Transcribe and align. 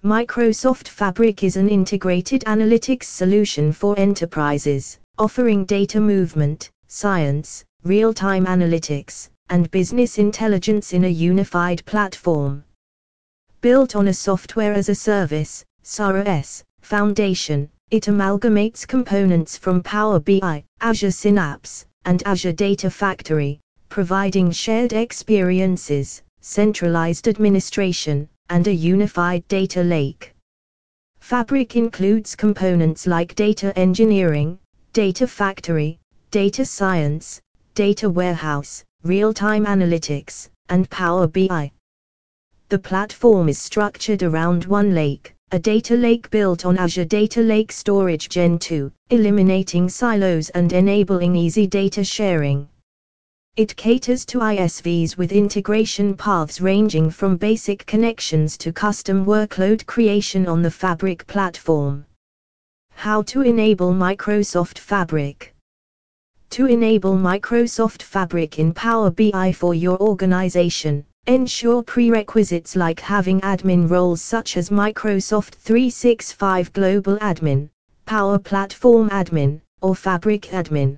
Microsoft 0.01 0.87
Fabric 0.87 1.43
is 1.43 1.57
an 1.57 1.67
integrated 1.67 2.45
analytics 2.45 3.03
solution 3.03 3.73
for 3.73 3.99
enterprises, 3.99 4.97
offering 5.17 5.65
data 5.65 5.99
movement, 5.99 6.71
science, 6.87 7.65
real-time 7.83 8.45
analytics, 8.45 9.27
and 9.49 9.69
business 9.71 10.19
intelligence 10.19 10.93
in 10.93 11.03
a 11.03 11.09
unified 11.09 11.85
platform. 11.85 12.63
Built 13.59 13.97
on 13.97 14.07
a 14.07 14.13
software 14.13 14.73
as 14.73 14.87
a 14.87 14.95
service, 14.95 15.65
SaaS, 15.83 16.63
foundation, 16.79 17.69
it 17.91 18.03
amalgamates 18.03 18.87
components 18.87 19.57
from 19.57 19.81
Power 19.81 20.19
BI, 20.19 20.63
Azure 20.79 21.09
Synapse, 21.11 21.85
and 22.05 22.21
Azure 22.25 22.53
Data 22.53 22.89
Factory, 22.89 23.59
providing 23.89 24.51
shared 24.51 24.93
experiences, 24.93 26.21
centralized 26.39 27.27
administration, 27.27 28.29
and 28.49 28.67
a 28.67 28.73
unified 28.73 29.47
data 29.47 29.81
lake. 29.81 30.35
Fabric 31.19 31.75
includes 31.75 32.35
components 32.35 33.07
like 33.07 33.33
data 33.35 33.77
engineering, 33.77 34.59
data 34.93 35.25
factory, 35.25 35.99
data 36.29 36.65
science, 36.65 37.41
data 37.73 38.09
warehouse, 38.09 38.83
real-time 39.03 39.65
analytics, 39.65 40.49
and 40.69 40.89
Power 40.91 41.25
BI. 41.25 41.71
The 42.69 42.79
platform 42.79 43.49
is 43.49 43.57
structured 43.57 44.21
around 44.21 44.67
OneLake, 44.67 45.31
a 45.51 45.57
data 45.57 45.95
lake 45.95 46.29
built 46.29 46.63
on 46.63 46.77
Azure 46.77 47.05
Data 47.05 47.41
Lake 47.41 47.71
Storage 47.71 48.29
Gen 48.29 48.59
2, 48.59 48.91
eliminating 49.09 49.89
silos 49.89 50.49
and 50.49 50.71
enabling 50.73 51.35
easy 51.35 51.65
data 51.65 52.03
sharing. 52.03 52.69
It 53.55 53.75
caters 53.75 54.27
to 54.27 54.37
ISVs 54.37 55.17
with 55.17 55.31
integration 55.31 56.15
paths 56.15 56.61
ranging 56.61 57.09
from 57.09 57.35
basic 57.35 57.83
connections 57.87 58.59
to 58.59 58.71
custom 58.71 59.25
workload 59.25 59.87
creation 59.87 60.45
on 60.45 60.61
the 60.61 60.69
Fabric 60.69 61.25
platform. 61.25 62.05
How 62.91 63.23
to 63.23 63.41
enable 63.41 63.91
Microsoft 63.91 64.77
Fabric 64.77 65.55
To 66.51 66.67
enable 66.67 67.15
Microsoft 67.15 68.03
Fabric 68.03 68.59
in 68.59 68.71
Power 68.71 69.09
BI 69.09 69.51
for 69.51 69.73
your 69.73 69.99
organization, 69.99 71.05
Ensure 71.29 71.83
prerequisites 71.83 72.75
like 72.75 72.99
having 72.99 73.39
admin 73.41 73.87
roles 73.87 74.19
such 74.19 74.57
as 74.57 74.71
Microsoft 74.71 75.53
365 75.53 76.73
Global 76.73 77.19
Admin, 77.19 77.69
Power 78.07 78.39
Platform 78.39 79.11
Admin, 79.11 79.61
or 79.79 79.93
Fabric 79.93 80.47
Admin. 80.49 80.97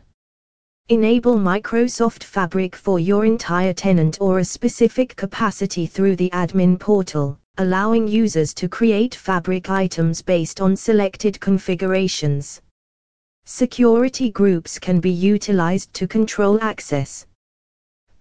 Enable 0.88 1.36
Microsoft 1.36 2.24
Fabric 2.24 2.78
for 2.78 2.98
your 2.98 3.26
entire 3.26 3.74
tenant 3.74 4.20
or 4.22 4.40
a 4.40 4.46
specific 4.46 5.18
capacity 5.18 5.86
through 5.86 6.16
the 6.16 6.30
admin 6.30 6.80
portal, 6.80 7.38
allowing 7.58 8.08
users 8.08 8.54
to 8.54 8.70
create 8.70 9.14
Fabric 9.14 9.70
items 9.70 10.22
based 10.22 10.62
on 10.62 10.78
selected 10.78 11.42
configurations. 11.42 12.62
Security 13.44 14.32
groups 14.32 14.80
can 14.80 15.02
be 15.02 15.12
utilized 15.12 15.94
to 15.94 16.08
control 16.08 16.58
access, 16.64 17.26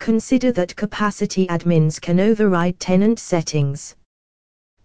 Consider 0.00 0.50
that 0.53 0.75
capacity 0.75 1.47
admins 1.49 2.00
can 2.00 2.19
override 2.19 2.81
tenant 2.81 3.19
settings. 3.19 3.94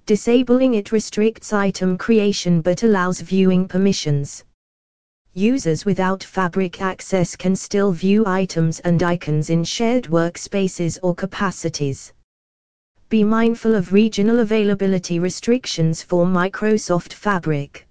Disabling 0.05 0.73
it 0.73 0.91
restricts 0.91 1.53
item 1.53 1.97
creation 1.97 2.59
but 2.59 2.83
allows 2.83 3.21
viewing 3.21 3.65
permissions. 3.65 4.43
Users 5.33 5.85
without 5.85 6.21
Fabric 6.21 6.81
access 6.81 7.33
can 7.37 7.55
still 7.55 7.93
view 7.93 8.25
items 8.25 8.81
and 8.81 9.01
icons 9.01 9.49
in 9.49 9.63
shared 9.63 10.03
workspaces 10.03 10.99
or 11.01 11.15
capacities. 11.15 12.11
Be 13.07 13.23
mindful 13.23 13.73
of 13.73 13.93
regional 13.93 14.41
availability 14.41 15.19
restrictions 15.19 16.03
for 16.03 16.25
Microsoft 16.25 17.13
Fabric. 17.13 17.87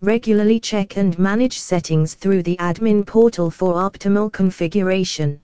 Regularly 0.00 0.60
check 0.60 0.96
and 0.96 1.18
manage 1.18 1.58
settings 1.58 2.14
through 2.14 2.44
the 2.44 2.56
admin 2.58 3.04
portal 3.04 3.50
for 3.50 3.74
optimal 3.74 4.32
configuration. 4.32 5.40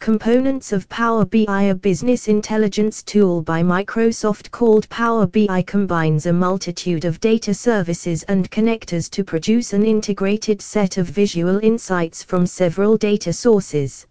Components 0.00 0.70
of 0.72 0.88
Power 0.88 1.24
BI 1.24 1.62
A 1.64 1.74
business 1.74 2.28
intelligence 2.28 3.02
tool 3.02 3.42
by 3.42 3.62
Microsoft 3.64 4.52
called 4.52 4.88
Power 4.88 5.26
BI 5.26 5.62
combines 5.66 6.26
a 6.26 6.32
multitude 6.32 7.04
of 7.04 7.18
data 7.18 7.52
services 7.52 8.22
and 8.22 8.48
connectors 8.50 9.10
to 9.10 9.24
produce 9.24 9.72
an 9.72 9.84
integrated 9.84 10.62
set 10.62 10.98
of 10.98 11.08
visual 11.08 11.58
insights 11.64 12.22
from 12.22 12.46
several 12.46 12.96
data 12.96 13.32
sources. 13.32 14.06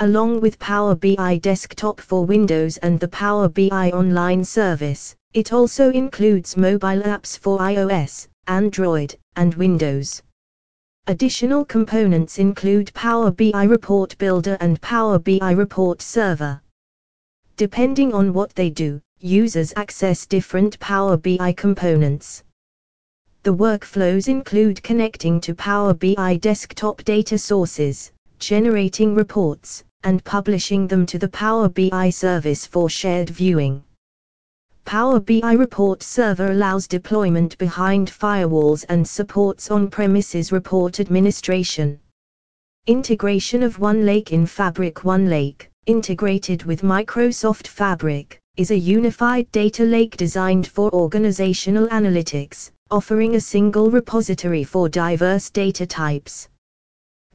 Along 0.00 0.40
with 0.40 0.58
Power 0.58 0.96
BI 0.96 1.38
Desktop 1.38 2.00
for 2.00 2.26
Windows 2.26 2.76
and 2.78 2.98
the 2.98 3.08
Power 3.08 3.48
BI 3.48 3.90
Online 3.92 4.44
service, 4.44 5.14
it 5.32 5.52
also 5.52 5.90
includes 5.92 6.56
mobile 6.56 7.00
apps 7.02 7.38
for 7.38 7.58
iOS, 7.60 8.26
Android, 8.48 9.16
and 9.36 9.54
Windows. 9.54 10.20
Additional 11.08 11.64
components 11.64 12.40
include 12.40 12.92
Power 12.92 13.30
BI 13.30 13.62
Report 13.62 14.18
Builder 14.18 14.56
and 14.58 14.80
Power 14.80 15.20
BI 15.20 15.52
Report 15.52 16.02
Server. 16.02 16.60
Depending 17.56 18.12
on 18.12 18.32
what 18.32 18.52
they 18.56 18.70
do, 18.70 19.00
users 19.20 19.72
access 19.76 20.26
different 20.26 20.76
Power 20.80 21.16
BI 21.16 21.52
components. 21.52 22.42
The 23.44 23.54
workflows 23.54 24.26
include 24.26 24.82
connecting 24.82 25.40
to 25.42 25.54
Power 25.54 25.94
BI 25.94 26.38
desktop 26.38 27.04
data 27.04 27.38
sources, 27.38 28.10
generating 28.40 29.14
reports, 29.14 29.84
and 30.02 30.24
publishing 30.24 30.88
them 30.88 31.06
to 31.06 31.20
the 31.20 31.28
Power 31.28 31.68
BI 31.68 32.10
service 32.10 32.66
for 32.66 32.90
shared 32.90 33.30
viewing. 33.30 33.84
Power 34.86 35.18
BI 35.18 35.52
Report 35.54 36.00
Server 36.00 36.52
allows 36.52 36.86
deployment 36.86 37.58
behind 37.58 38.08
firewalls 38.08 38.84
and 38.88 39.06
supports 39.06 39.68
on-premises 39.68 40.52
report 40.52 41.00
administration. 41.00 41.98
Integration 42.86 43.64
of 43.64 43.78
OneLake 43.78 44.30
in 44.30 44.46
Fabric 44.46 45.02
OneLake, 45.02 45.66
integrated 45.86 46.62
with 46.62 46.82
Microsoft 46.82 47.66
Fabric, 47.66 48.38
is 48.56 48.70
a 48.70 48.78
unified 48.78 49.50
data 49.50 49.82
lake 49.82 50.16
designed 50.16 50.68
for 50.68 50.88
organizational 50.94 51.88
analytics, 51.88 52.70
offering 52.92 53.34
a 53.34 53.40
single 53.40 53.90
repository 53.90 54.62
for 54.62 54.88
diverse 54.88 55.50
data 55.50 55.84
types. 55.84 56.48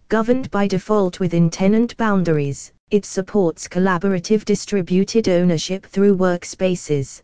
Governed 0.08 0.50
by 0.52 0.68
default 0.68 1.20
within 1.20 1.50
tenant 1.50 1.98
boundaries, 1.98 2.72
it 2.92 3.04
supports 3.04 3.68
collaborative 3.68 4.46
distributed 4.46 5.28
ownership 5.28 5.86
through 5.86 6.16
workspaces. 6.16 7.22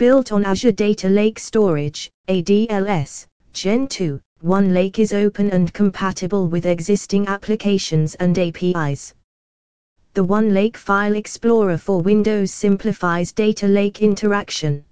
Built 0.00 0.32
on 0.32 0.46
Azure 0.46 0.72
Data 0.72 1.10
Lake 1.10 1.38
Storage, 1.38 2.10
ADLS, 2.26 3.26
Gen 3.52 3.86
2, 3.86 4.18
OneLake 4.42 4.98
is 4.98 5.12
open 5.12 5.50
and 5.50 5.74
compatible 5.74 6.48
with 6.48 6.64
existing 6.64 7.28
applications 7.28 8.14
and 8.14 8.38
APIs. 8.38 9.12
The 10.14 10.24
OneLake 10.24 10.78
File 10.78 11.16
Explorer 11.16 11.76
for 11.76 12.00
Windows 12.00 12.50
simplifies 12.50 13.32
data 13.32 13.66
lake 13.68 14.00
interaction. 14.00 14.86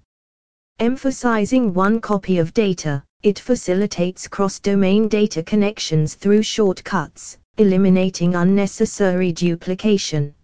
Emphasizing 0.79 1.73
one 1.73 2.03
copy 2.03 2.37
of 2.37 2.53
data, 2.53 3.03
it 3.23 3.39
facilitates 3.39 4.29
cross-domain 4.29 5.09
data 5.09 5.43
connections 5.43 6.17
through 6.17 6.43
shortcuts, 6.43 7.39
eliminating 7.57 8.35
unnecessary 8.35 9.33
duplication. 9.33 10.35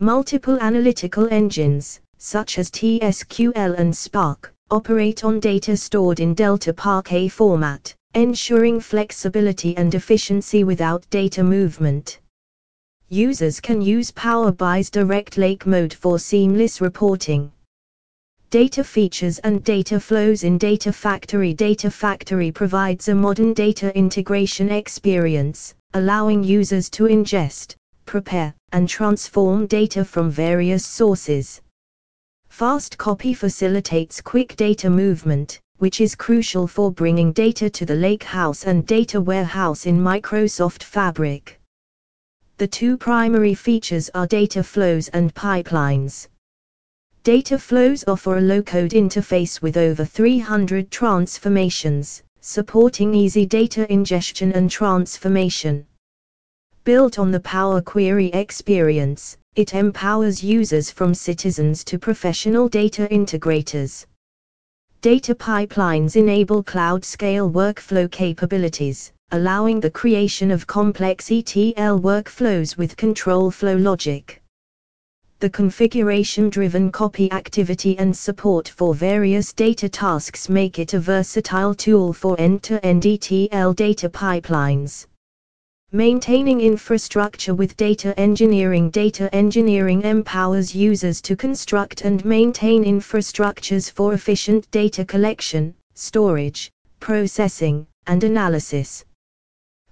Multiple 0.00 0.58
analytical 0.58 1.28
engines, 1.30 2.00
such 2.18 2.58
as 2.58 2.70
TSQL 2.70 3.78
and 3.78 3.96
Spark, 3.96 4.52
operate 4.70 5.22
on 5.24 5.38
data 5.38 5.76
stored 5.76 6.20
in 6.20 6.34
Delta 6.34 6.72
Parquet 6.72 7.28
format, 7.28 7.94
ensuring 8.14 8.80
flexibility 8.80 9.76
and 9.76 9.94
efficiency 9.94 10.64
without 10.64 11.08
data 11.10 11.44
movement. 11.44 12.18
Users 13.08 13.60
can 13.60 13.80
use 13.80 14.10
Power 14.10 14.50
BI's 14.50 14.90
Direct 14.90 15.38
Lake 15.38 15.66
mode 15.66 15.94
for 15.94 16.18
seamless 16.18 16.80
reporting. 16.80 17.52
Data 18.50 18.82
features 18.82 19.38
and 19.40 19.62
data 19.62 20.00
flows 20.00 20.42
in 20.42 20.58
Data 20.58 20.92
Factory. 20.92 21.52
Data 21.52 21.90
Factory 21.90 22.50
provides 22.50 23.08
a 23.08 23.14
modern 23.14 23.52
data 23.52 23.96
integration 23.96 24.70
experience, 24.70 25.74
allowing 25.94 26.42
users 26.42 26.88
to 26.90 27.04
ingest, 27.04 27.74
prepare, 28.06 28.54
and 28.72 28.88
transform 28.88 29.66
data 29.66 30.04
from 30.04 30.30
various 30.30 30.84
sources. 30.84 31.60
Fast 32.56 32.96
copy 32.96 33.34
facilitates 33.34 34.22
quick 34.22 34.56
data 34.56 34.88
movement, 34.88 35.60
which 35.76 36.00
is 36.00 36.14
crucial 36.14 36.66
for 36.66 36.90
bringing 36.90 37.30
data 37.30 37.68
to 37.68 37.84
the 37.84 37.94
lakehouse 37.94 38.64
and 38.64 38.86
data 38.86 39.20
warehouse 39.20 39.84
in 39.84 40.00
Microsoft 40.00 40.82
Fabric. 40.82 41.60
The 42.56 42.66
two 42.66 42.96
primary 42.96 43.52
features 43.52 44.08
are 44.14 44.26
data 44.26 44.62
flows 44.62 45.08
and 45.08 45.34
pipelines. 45.34 46.28
Data 47.24 47.58
flows 47.58 48.04
offer 48.08 48.38
a 48.38 48.40
low-code 48.40 48.92
interface 48.92 49.60
with 49.60 49.76
over 49.76 50.06
300 50.06 50.90
transformations, 50.90 52.22
supporting 52.40 53.14
easy 53.14 53.44
data 53.44 53.86
ingestion 53.92 54.52
and 54.52 54.70
transformation. 54.70 55.86
Built 56.84 57.18
on 57.18 57.30
the 57.30 57.40
Power 57.40 57.82
Query 57.82 58.28
experience, 58.28 59.36
it 59.56 59.74
empowers 59.74 60.44
users 60.44 60.90
from 60.90 61.12
citizens 61.12 61.82
to 61.82 61.98
professional 61.98 62.68
data 62.68 63.08
integrators. 63.10 64.06
Data 65.00 65.34
pipelines 65.34 66.14
enable 66.14 66.62
cloud-scale 66.62 67.50
workflow 67.50 68.10
capabilities, 68.10 69.12
allowing 69.32 69.80
the 69.80 69.90
creation 69.90 70.50
of 70.50 70.66
complex 70.66 71.30
ETL 71.30 71.98
workflows 72.00 72.76
with 72.76 72.96
control 72.96 73.50
flow 73.50 73.76
logic 73.76 74.40
the 75.38 75.50
configuration-driven 75.50 76.90
copy 76.90 77.30
activity 77.30 77.98
and 77.98 78.16
support 78.16 78.70
for 78.70 78.94
various 78.94 79.52
data 79.52 79.86
tasks 79.86 80.48
make 80.48 80.78
it 80.78 80.94
a 80.94 80.98
versatile 80.98 81.74
tool 81.74 82.10
for 82.14 82.40
end-to-end 82.40 83.04
ETL 83.04 83.74
data 83.74 84.08
pipelines. 84.08 85.06
Maintaining 85.96 86.60
infrastructure 86.60 87.54
with 87.54 87.74
data 87.78 88.12
engineering 88.20 88.90
Data 88.90 89.34
engineering 89.34 90.02
empowers 90.02 90.74
users 90.74 91.22
to 91.22 91.34
construct 91.34 92.02
and 92.02 92.22
maintain 92.22 92.84
infrastructures 92.84 93.90
for 93.90 94.12
efficient 94.12 94.70
data 94.70 95.06
collection, 95.06 95.74
storage, 95.94 96.70
processing, 97.00 97.86
and 98.08 98.24
analysis. 98.24 99.06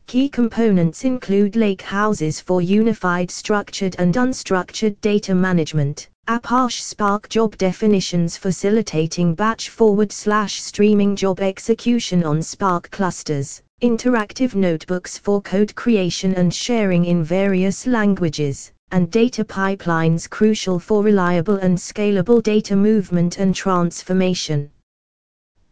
Key 0.06 0.28
components 0.28 1.06
include 1.06 1.56
lake 1.56 1.80
houses 1.80 2.38
for 2.38 2.60
unified 2.60 3.30
structured 3.30 3.96
and 3.98 4.12
unstructured 4.14 5.00
data 5.00 5.34
management, 5.34 6.10
Apache 6.28 6.82
Spark 6.82 7.30
job 7.30 7.56
definitions 7.56 8.36
facilitating 8.36 9.34
batch 9.34 9.70
forward 9.70 10.12
slash 10.12 10.60
streaming 10.60 11.16
job 11.16 11.40
execution 11.40 12.24
on 12.24 12.42
Spark 12.42 12.90
clusters, 12.90 13.62
interactive 13.84 14.54
notebooks 14.54 15.18
for 15.18 15.42
code 15.42 15.74
creation 15.74 16.32
and 16.36 16.54
sharing 16.54 17.04
in 17.04 17.22
various 17.22 17.86
languages, 17.86 18.72
and 18.92 19.10
data 19.10 19.44
pipelines 19.44 20.28
crucial 20.28 20.78
for 20.78 21.02
reliable 21.02 21.56
and 21.56 21.76
scalable 21.76 22.42
data 22.42 22.74
movement 22.74 23.38
and 23.38 23.54
transformation. 23.54 24.70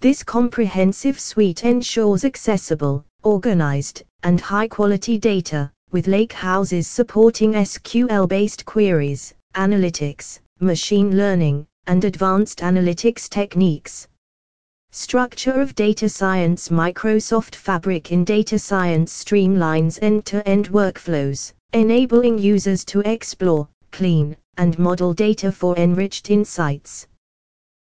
This 0.01 0.23
comprehensive 0.23 1.19
suite 1.19 1.65
ensures 1.65 2.27
accessible, 2.27 3.07
organized, 3.23 4.03
and 4.25 4.39
high-quality 4.39 5.17
data, 5.17 5.73
with 5.91 6.07
lake 6.07 6.35
houses 6.35 6.87
supporting 6.87 7.53
SQL-based 7.53 8.67
queries, 8.67 9.33
analytics, 9.55 10.39
machine 10.61 11.17
learning, 11.17 11.67
and 11.87 12.05
advanced 12.05 12.59
analytics 12.59 13.27
techniques. 13.27 14.07
Structure 14.95 15.59
of 15.59 15.75
Data 15.75 16.07
Science 16.07 16.69
Microsoft 16.69 17.55
Fabric 17.55 18.13
in 18.13 18.25
Data 18.25 18.59
Science 18.59 19.25
streamlines 19.25 19.99
end-to-end 20.03 20.69
workflows, 20.69 21.55
enabling 21.73 22.37
users 22.37 22.85
to 22.85 23.01
explore, 23.11 23.67
clean, 23.91 24.37
and 24.59 24.79
model 24.79 25.15
data 25.15 25.51
for 25.51 25.75
enriched 25.79 26.29
insights. 26.29 27.07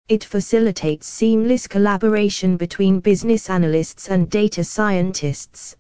It 0.07 0.23
facilitates 0.23 1.07
seamless 1.07 1.65
collaboration 1.65 2.57
between 2.57 2.99
business 2.99 3.49
analysts 3.49 4.09
and 4.09 4.29
data 4.29 4.63
scientists. 4.63 5.75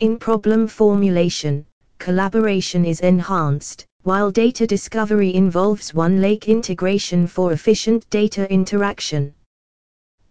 In 0.00 0.18
problem 0.18 0.66
formulation, 0.66 1.66
collaboration 1.98 2.86
is 2.86 3.00
enhanced, 3.00 3.84
while 4.04 4.30
data 4.30 4.66
discovery 4.66 5.34
involves 5.34 5.92
OneLake 5.92 6.46
integration 6.46 7.26
for 7.26 7.52
efficient 7.52 8.08
data 8.08 8.50
interaction. 8.50 9.34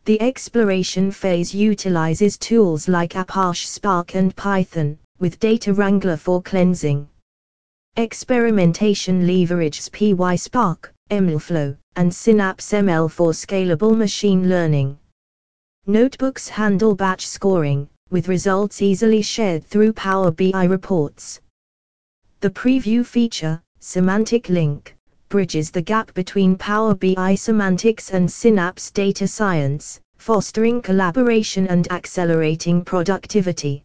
The 0.07 0.21
exploration 0.21 1.12
phase 1.12 1.54
utilizes 1.54 2.38
tools 2.38 2.88
like 2.88 3.15
Apache 3.15 3.65
Spark 3.65 4.15
and 4.15 4.33
Python, 4.38 4.98
with 5.19 5.38
Data 5.38 5.74
Wrangler 5.74 6.15
for 6.15 6.42
cleansing. 6.42 7.09
Experimentation 7.98 9.27
leverages 9.27 9.89
PySpark, 9.89 10.92
MLflow, 11.12 11.75
and 11.98 12.15
Synapse 12.15 12.71
ML 12.71 13.12
for 13.12 13.33
scalable 13.33 13.98
machine 13.98 14.48
learning. 14.48 14.98
Notebooks 15.88 16.48
handle 16.48 16.95
batch 16.95 17.27
scoring, 17.27 17.89
with 18.09 18.30
results 18.30 18.81
easily 18.81 19.21
shared 19.21 19.65
through 19.65 19.92
Power 19.92 20.31
BI 20.31 20.63
reports. 20.63 21.42
The 22.39 22.50
preview 22.50 23.06
feature, 23.06 23.62
Semantic 23.81 24.48
Link, 24.48 24.97
bridges 25.30 25.72
the 25.72 25.82
gap 25.82 26.14
between 26.14 26.56
Power 26.56 26.96
BI 26.96 27.36
semantics 27.36 28.12
and 28.12 28.32
Synapse 28.32 28.92
data 28.92 29.28
science, 29.28 30.00
fostering 30.18 30.82
collaboration 30.82 31.68
and 31.68 31.92
accelerating 31.92 32.84
productivity. 32.84 33.84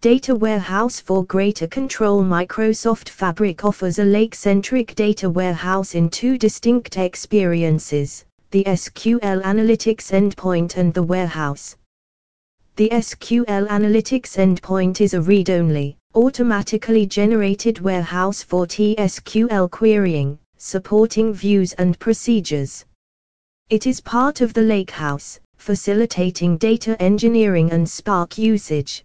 Data 0.00 0.34
Warehouse 0.34 0.98
for 0.98 1.24
greater 1.26 1.66
control 1.66 2.24
Microsoft 2.24 3.10
Fabric 3.10 3.64
offers 3.64 3.98
a 3.98 4.04
lake-centric 4.04 4.94
data 4.94 5.28
warehouse 5.28 5.94
in 5.94 6.08
two 6.08 6.38
distinct 6.38 6.96
experiences, 6.96 8.24
the 8.50 8.64
SQL 8.64 9.42
Analytics 9.42 10.10
endpoint 10.10 10.78
and 10.78 10.94
the 10.94 11.02
warehouse. 11.02 11.76
The 12.76 12.88
SQL 12.88 13.68
Analytics 13.68 14.38
endpoint 14.38 15.02
is 15.02 15.12
a 15.12 15.20
read-only, 15.20 15.98
automatically 16.14 17.06
generated 17.06 17.80
warehouse 17.80 18.42
for 18.42 18.66
TSQL 18.66 19.70
querying, 19.70 20.38
supporting 20.58 21.32
views 21.32 21.72
and 21.74 21.98
procedures. 22.00 22.84
It 23.68 23.86
is 23.86 24.00
part 24.00 24.40
of 24.40 24.52
the 24.52 24.62
Lakehouse, 24.62 25.38
facilitating 25.56 26.56
data 26.56 27.00
engineering 27.00 27.70
and 27.70 27.88
Spark 27.88 28.38
usage. 28.38 29.04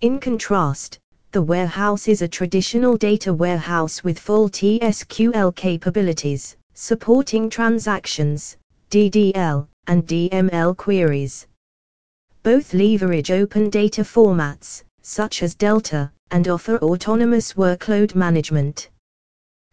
In 0.00 0.18
contrast, 0.18 0.98
the 1.32 1.42
warehouse 1.42 2.08
is 2.08 2.22
a 2.22 2.28
traditional 2.28 2.96
data 2.96 3.34
warehouse 3.34 4.02
with 4.02 4.18
full 4.18 4.48
TSQL 4.48 5.54
capabilities, 5.54 6.56
supporting 6.72 7.50
transactions, 7.50 8.56
DDL, 8.90 9.66
and 9.88 10.06
DML 10.06 10.76
queries. 10.76 11.46
Both 12.42 12.72
leverage 12.72 13.30
open 13.30 13.68
data 13.68 14.02
formats, 14.02 14.84
such 15.04 15.42
as 15.44 15.54
Delta, 15.54 16.10
and 16.32 16.48
offer 16.48 16.78
autonomous 16.78 17.52
workload 17.52 18.16
management. 18.16 18.90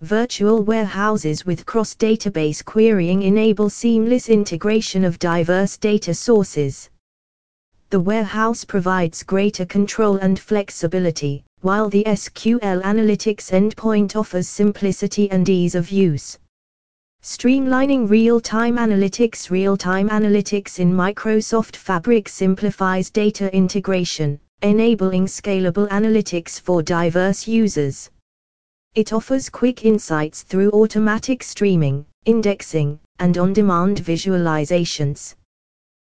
Virtual 0.01 0.61
warehouses 0.61 1.45
with 1.45 1.65
cross-database 1.65 2.63
querying 2.63 3.23
enable 3.23 3.69
seamless 3.69 4.29
integration 4.29 5.03
of 5.03 5.17
diverse 5.17 5.77
data 5.77 6.13
sources 6.13 6.91
the 7.91 7.99
warehouse 7.99 8.63
provides 8.63 9.21
greater 9.21 9.65
control 9.65 10.15
and 10.15 10.39
flexibility, 10.39 11.43
while 11.59 11.89
the 11.89 12.05
SQL 12.05 12.81
Analytics 12.83 13.51
endpoint 13.51 14.15
offers 14.15 14.47
simplicity 14.47 15.29
and 15.29 15.49
ease 15.49 15.75
of 15.75 15.91
use. 15.91 16.39
Streamlining 17.21 18.09
real-time 18.09 18.77
analytics 18.77 19.49
Real-time 19.49 20.07
analytics 20.07 20.79
in 20.79 20.93
Microsoft 20.93 21.75
Fabric 21.75 22.29
simplifies 22.29 23.09
data 23.09 23.53
integration, 23.53 24.39
enabling 24.61 25.25
scalable 25.25 25.87
analytics 25.89 26.59
for 26.59 26.83
diverse 26.83 27.47
users. 27.47 28.09
It 28.93 29.13
offers 29.13 29.49
quick 29.49 29.85
insights 29.85 30.43
through 30.43 30.71
automatic 30.71 31.43
streaming, 31.43 32.05
indexing, 32.25 32.99
and 33.19 33.37
on-demand 33.37 33.97
visualizations. 33.97 35.35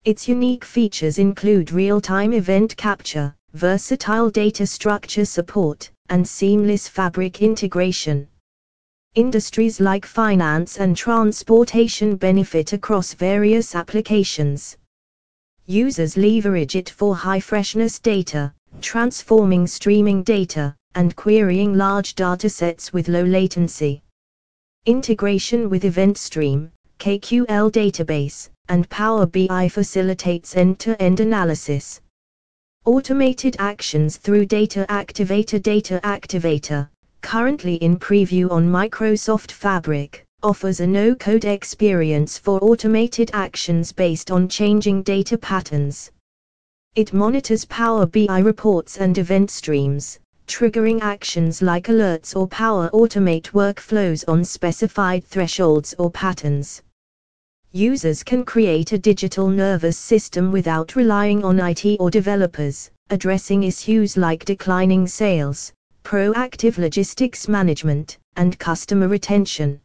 Its 0.04 0.28
unique 0.28 0.64
features 0.64 1.18
include 1.18 1.72
real-time 1.72 2.32
event 2.32 2.76
capture, 2.76 3.34
versatile 3.54 4.30
data 4.30 4.66
structure 4.66 5.24
support, 5.24 5.90
and 6.10 6.26
seamless 6.26 6.86
fabric 6.86 7.42
integration. 7.42 8.28
Industries 9.14 9.80
like 9.80 10.04
finance 10.04 10.78
and 10.78 10.96
transportation 10.96 12.16
benefit 12.16 12.74
across 12.74 13.14
various 13.14 13.74
applications. 13.74 14.76
Users 15.68 16.16
leverage 16.16 16.76
it 16.76 16.90
for 16.90 17.16
high 17.16 17.40
freshness 17.40 17.98
data, 17.98 18.52
transforming 18.80 19.66
streaming 19.66 20.22
data, 20.22 20.76
and 20.94 21.16
querying 21.16 21.74
large 21.74 22.14
datasets 22.14 22.92
with 22.92 23.08
low 23.08 23.24
latency. 23.24 24.02
Integration 24.86 25.68
with 25.68 25.82
EventStream, 25.82 26.70
KQL 27.00 27.72
database, 27.72 28.48
and 28.68 28.88
Power 28.90 29.26
BI 29.26 29.68
facilitates 29.68 30.56
end-to-end 30.56 31.18
analysis. 31.18 32.00
Automated 32.84 33.56
actions 33.58 34.18
through 34.18 34.46
Data 34.46 34.86
Activator 34.88 35.60
Data 35.60 36.00
Activator, 36.04 36.88
currently 37.22 37.74
in 37.76 37.98
preview 37.98 38.48
on 38.52 38.68
Microsoft 38.68 39.50
Fabric, 39.50 40.25
offers 40.46 40.78
a 40.78 40.86
no-code 40.86 41.44
experience 41.44 42.38
for 42.38 42.62
automated 42.62 43.30
actions 43.32 43.90
based 43.90 44.30
on 44.30 44.48
changing 44.48 45.02
data 45.02 45.36
patterns. 45.36 46.12
It 46.94 47.12
monitors 47.12 47.64
Power 47.64 48.06
BI 48.06 48.38
reports 48.38 48.98
and 48.98 49.18
event 49.18 49.50
streams, 49.50 50.20
triggering 50.46 51.00
actions 51.02 51.62
like 51.62 51.88
alerts 51.88 52.36
or 52.36 52.46
Power 52.46 52.88
Automate 52.92 53.50
workflows 53.50 54.22
on 54.28 54.44
specified 54.44 55.24
thresholds 55.24 55.96
or 55.98 56.12
patterns. 56.12 56.80
Users 57.72 58.22
can 58.22 58.44
create 58.44 58.92
a 58.92 58.98
digital 58.98 59.48
nervous 59.48 59.98
system 59.98 60.52
without 60.52 60.94
relying 60.94 61.44
on 61.44 61.58
IT 61.58 61.96
or 61.98 62.08
developers, 62.08 62.88
addressing 63.10 63.64
issues 63.64 64.16
like 64.16 64.44
declining 64.44 65.08
sales, 65.08 65.72
proactive 66.04 66.78
logistics 66.78 67.48
management, 67.48 68.16
and 68.36 68.56
customer 68.60 69.08
retention. 69.08 69.80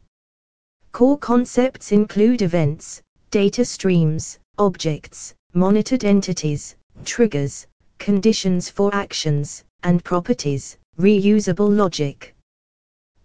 Core 0.91 1.17
concepts 1.17 1.93
include 1.93 2.41
events, 2.41 3.01
data 3.29 3.63
streams, 3.63 4.39
objects, 4.57 5.33
monitored 5.53 6.03
entities, 6.03 6.75
triggers, 7.05 7.65
conditions 7.97 8.69
for 8.69 8.93
actions, 8.93 9.63
and 9.83 10.03
properties, 10.03 10.77
reusable 10.99 11.73
logic. 11.73 12.35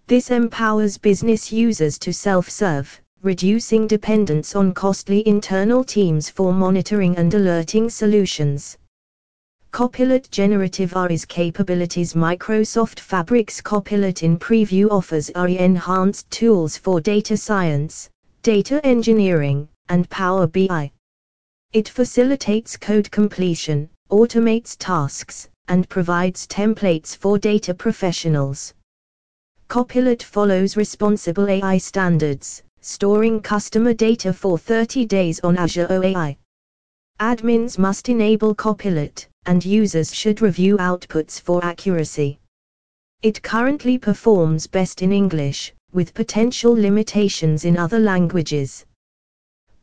This 0.06 0.30
empowers 0.30 0.96
business 0.96 1.50
users 1.50 1.98
to 1.98 2.12
self-serve, 2.12 3.00
reducing 3.22 3.88
dependence 3.88 4.54
on 4.54 4.72
costly 4.72 5.26
internal 5.26 5.82
teams 5.82 6.30
for 6.30 6.52
monitoring 6.52 7.16
and 7.16 7.34
alerting 7.34 7.90
solutions. 7.90 8.78
Copilot 9.72 10.30
Generative 10.30 10.96
AI's 10.96 11.24
capabilities 11.24 12.14
Microsoft 12.14 13.00
Fabric's 13.00 13.60
Copilot 13.60 14.22
in 14.22 14.38
preview 14.38 14.90
offers 14.90 15.30
AI 15.36 15.48
enhanced 15.48 16.30
tools 16.30 16.78
for 16.78 17.00
data 17.00 17.36
science, 17.36 18.08
data 18.42 18.80
engineering, 18.86 19.68
and 19.88 20.08
Power 20.08 20.46
BI. 20.46 20.90
It 21.72 21.88
facilitates 21.88 22.76
code 22.76 23.10
completion, 23.10 23.90
automates 24.10 24.76
tasks, 24.78 25.48
and 25.68 25.88
provides 25.88 26.46
templates 26.46 27.14
for 27.14 27.38
data 27.38 27.74
professionals. 27.74 28.72
Copilot 29.68 30.22
follows 30.22 30.76
responsible 30.76 31.48
AI 31.50 31.76
standards, 31.76 32.62
storing 32.80 33.40
customer 33.40 33.92
data 33.92 34.32
for 34.32 34.56
30 34.56 35.04
days 35.06 35.40
on 35.40 35.56
Azure 35.58 35.88
OAI. 35.88 36.36
Admins 37.20 37.78
must 37.78 38.08
enable 38.08 38.54
Copilot, 38.54 39.26
and 39.46 39.64
users 39.64 40.14
should 40.14 40.42
review 40.42 40.76
outputs 40.76 41.40
for 41.40 41.64
accuracy. 41.64 42.38
It 43.22 43.42
currently 43.42 43.98
performs 43.98 44.66
best 44.66 45.02
in 45.02 45.12
English, 45.12 45.72
with 45.92 46.14
potential 46.14 46.72
limitations 46.72 47.64
in 47.64 47.78
other 47.78 47.98
languages. 47.98 48.84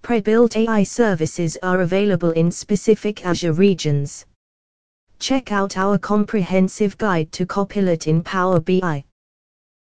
Pre-built 0.01 0.57
AI 0.57 0.83
services 0.83 1.57
are 1.63 1.81
available 1.81 2.31
in 2.31 2.51
specific 2.51 3.25
Azure 3.25 3.53
regions. 3.53 4.25
Check 5.19 5.51
out 5.51 5.77
our 5.77 5.97
comprehensive 5.97 6.97
guide 6.97 7.31
to 7.31 7.45
Copilot 7.45 8.07
in 8.07 8.21
Power 8.21 8.59
BI. 8.59 9.03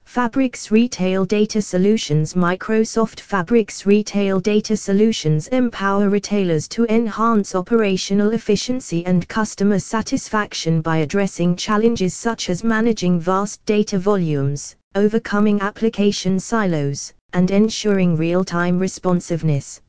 Fabric's 0.10 0.72
Retail 0.72 1.24
Data 1.24 1.62
Solutions 1.62 2.34
Microsoft 2.34 3.20
Fabric's 3.20 3.86
Retail 3.86 4.40
Data 4.40 4.76
Solutions 4.76 5.48
empower 5.50 6.10
retailers 6.10 6.68
to 6.70 6.86
enhance 6.86 7.54
operational 7.54 8.32
efficiency 8.32 9.06
and 9.06 9.28
customer 9.28 9.78
satisfaction 9.78 10.82
by 10.82 10.98
addressing 10.98 11.56
challenges 11.56 12.16
such 12.16 12.50
as 12.50 12.64
managing 12.64 13.20
vast 13.20 13.64
data 13.66 14.00
volumes, 14.00 14.76
overcoming 14.96 15.62
application 15.62 16.40
silos, 16.40 17.14
and 17.34 17.52
ensuring 17.52 18.18
real-time 18.18 18.80
responsiveness. 18.80 19.80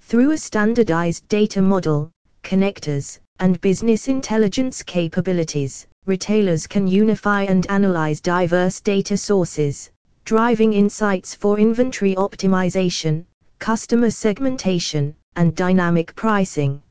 Through 0.00 0.30
a 0.30 0.38
standardized 0.38 1.28
data 1.28 1.60
model, 1.60 2.10
connectors, 2.42 3.18
and 3.38 3.60
business 3.60 4.08
intelligence 4.08 4.82
capabilities, 4.82 5.86
retailers 6.06 6.66
can 6.66 6.86
unify 6.86 7.42
and 7.42 7.70
analyze 7.70 8.20
diverse 8.20 8.80
data 8.80 9.16
sources, 9.16 9.90
driving 10.24 10.72
insights 10.72 11.34
for 11.34 11.58
inventory 11.58 12.14
optimization, 12.14 13.24
customer 13.58 14.10
segmentation, 14.10 15.14
and 15.36 15.54
dynamic 15.54 16.14
pricing. 16.14 16.82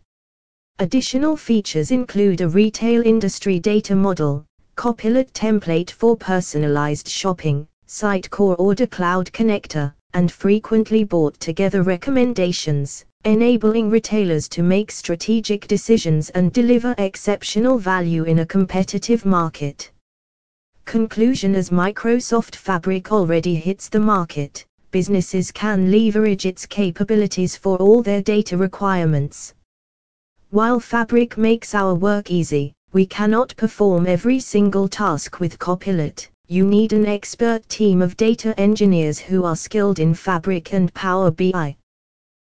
Additional 0.79 1.35
features 1.37 1.91
include 1.91 2.41
a 2.41 2.49
retail 2.49 3.01
industry 3.05 3.59
data 3.59 3.95
model, 3.95 4.45
Copilot 4.75 5.31
template 5.31 5.89
for 5.89 6.17
personalized 6.17 7.07
shopping, 7.07 7.65
Sitecore 7.87 8.59
Order 8.59 8.85
Cloud 8.85 9.31
Connector, 9.31 9.93
and 10.13 10.29
frequently 10.29 11.05
bought 11.05 11.39
together 11.39 11.81
recommendations, 11.81 13.05
enabling 13.25 13.89
retailers 13.89 14.47
to 14.47 14.61
make 14.61 14.91
strategic 14.91 15.67
decisions 15.67 16.29
and 16.29 16.53
deliver 16.53 16.93
exceptional 16.99 17.79
value 17.79 18.23
in 18.23 18.39
a 18.39 18.45
competitive 18.45 19.25
market. 19.25 19.91
Conclusion 20.85 21.55
As 21.55 21.71
Microsoft 21.71 22.55
Fabric 22.55 23.11
already 23.11 23.55
hits 23.55 23.89
the 23.89 23.99
market, 23.99 24.63
businesses 24.91 25.51
can 25.51 25.89
leverage 25.91 26.45
its 26.45 26.67
capabilities 26.67 27.57
for 27.57 27.77
all 27.77 28.03
their 28.03 28.21
data 28.21 28.55
requirements. 28.55 29.55
While 30.51 30.79
Fabric 30.79 31.37
makes 31.37 31.73
our 31.73 31.95
work 31.95 32.29
easy, 32.29 32.73
we 32.93 33.07
cannot 33.07 33.55
perform 33.57 34.05
every 34.05 34.39
single 34.39 34.87
task 34.87 35.39
with 35.39 35.57
Copilot. 35.57 36.29
You 36.47 36.63
need 36.63 36.93
an 36.93 37.07
expert 37.07 37.67
team 37.67 38.03
of 38.03 38.15
data 38.15 38.53
engineers 38.59 39.17
who 39.17 39.43
are 39.43 39.55
skilled 39.55 39.97
in 39.97 40.13
Fabric 40.13 40.73
and 40.73 40.93
Power 40.93 41.31
BI. 41.31 41.75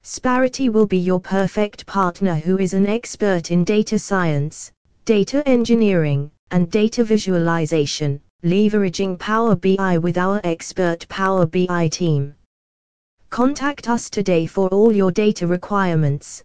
Sparity 0.03 0.69
will 0.69 0.87
be 0.87 0.97
your 0.97 1.19
perfect 1.19 1.85
partner 1.85 2.33
who 2.33 2.57
is 2.57 2.73
an 2.73 2.87
expert 2.87 3.51
in 3.51 3.63
data 3.63 3.99
science, 3.99 4.71
data 5.05 5.47
engineering, 5.47 6.31
and 6.49 6.71
data 6.71 7.03
visualization, 7.03 8.19
leveraging 8.43 9.19
Power 9.19 9.55
BI 9.55 9.99
with 9.99 10.17
our 10.17 10.41
expert 10.43 11.07
Power 11.07 11.45
BI 11.45 11.87
team. 11.89 12.33
Contact 13.29 13.87
us 13.87 14.09
today 14.09 14.47
for 14.47 14.67
all 14.69 14.91
your 14.91 15.11
data 15.11 15.45
requirements. 15.45 16.43